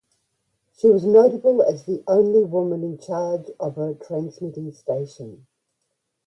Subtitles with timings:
[0.79, 5.45] She was notable as the only woman in charge of a transmitting station.